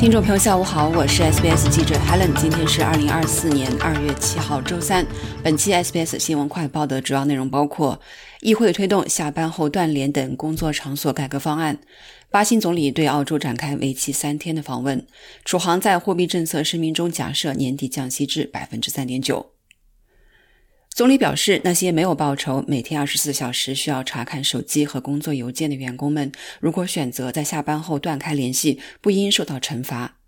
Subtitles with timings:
[0.00, 2.32] 听众朋友，下午好，我是 SBS 记者 Helen。
[2.40, 5.06] 今天是二零二四年二月七号，周三。
[5.44, 8.00] 本期 SBS 新闻快报的主要内容包括：
[8.40, 11.76] 议会推动下班后断联等工作场所改革方案；
[12.30, 15.00] 巴新总理对澳洲展开为期三天的访问；
[15.44, 19.50] 储行在货币政策声明中假设年底降息至百分之三点九。
[21.00, 30.18] 总理表示，那些没有报酬、每天二十四小时需要查看手机和工作邮件的员工们，如果选择在下班后断开联系，不应受到惩罚。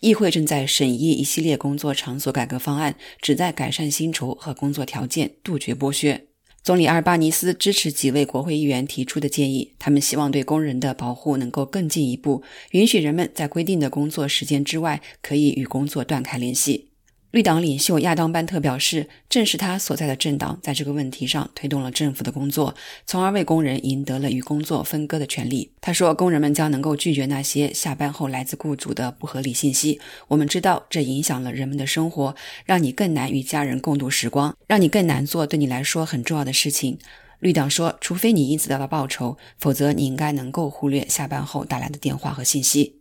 [0.00, 6.24] 议会正在审议一系列工作场所改革方案，旨在改善薪酬和工作条件，杜绝剥削。
[6.62, 16.93] 总理阿尔巴尼斯支持几位国会议员提出的建议，他们希望对工人的保护能够更进一步，允许人们在规定的工作时间之外可以与工作断开联系。
[17.34, 22.76] 绿党领袖亚当·班特表示，正是他所在的政党在这个问题上推动了政府的工作，
[23.06, 25.72] 从而为工人赢得了与工作分割的权利。
[25.80, 30.00] 他说：“工人们将能够拒绝那些下班后来自雇主的不合理信息。
[30.28, 37.00] 我们知道这影响了人们的生活，让你更难与家人共度时光，让你更难做对你来说很重要的事情。”
[37.42, 43.00] 绿党说：“除非你因此得到报酬，否则你应该能够忽略下班后带来的电话和信息。”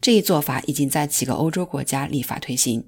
[0.00, 2.86] 这一做法已经在几个欧洲国家立法推行。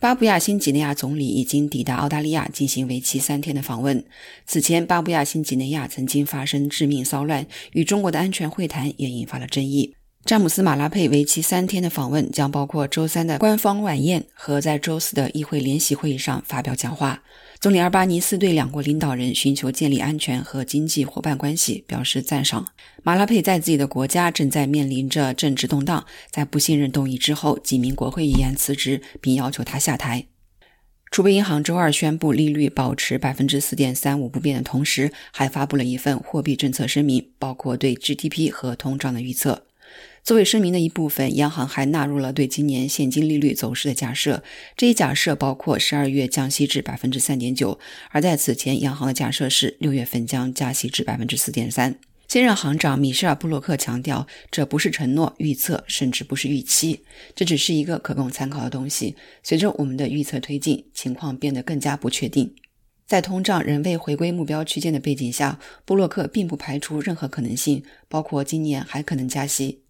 [0.00, 4.04] 巴布亚新几内亚总理已经抵达澳大利亚进行为期三天的访问。
[4.46, 9.96] 此前，巴布亚新几内亚曾经发生致命骚乱，与中国的安全会谈也引发了争议。
[10.24, 17.22] 詹姆斯·马拉佩为期三天的访问将包括周三的官方晚宴和在周四的议会联席会议上发表讲话。
[17.60, 22.66] 总理阿尔巴尼斯对两国领导人寻求建立安全和经济伙伴关系表示赞赏。
[23.02, 30.26] 马拉佩在自己的国家正在面临着政治动荡，在不信任动议之后，几名国会议员辞职，并要求他下台。
[31.10, 39.67] 储备银行周二宣布利率保持百分之四点三五不变的同时，还发布了一份货币政策声明，包括对 GDP 和通胀的预测。
[40.28, 44.42] 作为声明的一部分，央行还纳入了对今年现金利率走势的假设。
[44.76, 47.80] 这一假设包括十二月降息至百分之三点九，
[48.10, 51.98] 而在此前，央行的假设是六月份将加息至百分之四点三。
[52.28, 57.00] 现任行长米歇尔·布洛克强调，这不是承诺、预测，甚至不是预期，
[57.34, 59.16] 这只是一个可供参考的东西。
[59.42, 62.54] 随着我们的预测推进，情况变得更加不确定。
[63.06, 69.80] 在通胀仍未回归目标区间的背景下，布洛克并不排除任何可能性，包括今年还可能加息。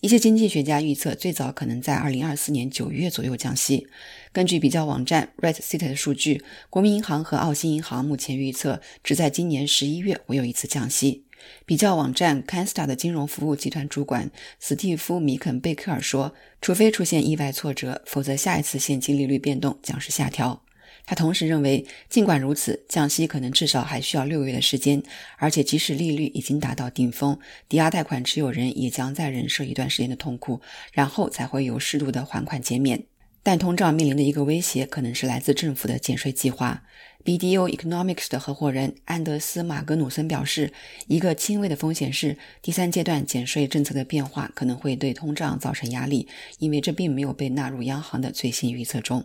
[0.00, 3.86] 一些经济学家预测，最早可能在2024年9月左右降息。
[4.32, 11.24] 根据比较网站 RightSet 的数据，国民银行和澳新银行目前预测只在今年11月会有一次降息。
[11.64, 20.62] 比较网站 Canstar 的金融服务集团主管斯蒂夫·米肯贝克尔说：“除非出现意外挫折，否则下一次现金利率变动将是下调。”
[21.06, 25.02] 他同时认为，尽管如此，降息可能至少还需要六个月的时间，
[25.38, 27.38] 而且即使利率已经达到顶峰，
[27.68, 30.60] 抵押贷款持有人也将再忍受一段时间的痛苦，
[30.92, 33.04] 然后才会有适度的还款减免。
[33.42, 36.84] 但通胀面临的一个威胁可能是来自政府的减税计划。
[37.24, 40.72] BDO Economics 的合伙人安德斯·马格努森表示，
[41.06, 46.28] 一个轻微的风险是，第三阶段减税政策的变化可能会对通胀造成压力，
[46.58, 49.24] 因为这并没有被纳入央行的最新预测中。